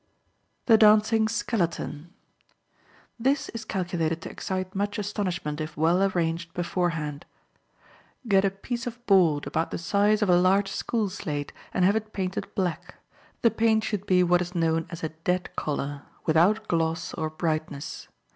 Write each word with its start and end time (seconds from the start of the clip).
The 0.65 0.79
Dancing 0.79 1.27
Skeleton.—This 1.27 3.49
is 3.49 3.63
calculated 3.65 4.19
to 4.23 4.31
excite 4.31 4.73
much 4.73 4.97
astonishment, 4.97 5.61
if 5.61 5.77
well 5.77 6.01
arranged 6.01 6.55
beforehand. 6.55 7.23
Get 8.27 8.43
a 8.43 8.49
piece 8.49 8.87
of 8.87 9.05
board 9.05 9.45
about 9.45 9.69
the 9.69 9.77
size 9.77 10.23
of 10.23 10.29
a 10.31 10.35
large 10.39 10.69
school 10.71 11.07
slate, 11.09 11.53
and 11.71 11.85
have 11.85 11.95
it 11.95 12.13
painted 12.13 12.47
black. 12.55 12.95
The 13.43 13.51
paint 13.51 13.83
should 13.83 14.07
be 14.07 14.23
what 14.23 14.41
is 14.41 14.55
known 14.55 14.87
as 14.89 15.03
a 15.03 15.09
dead 15.09 15.55
color, 15.55 16.01
without 16.25 16.67
gloss 16.67 17.13
or 17.13 17.29
brightness. 17.29 18.07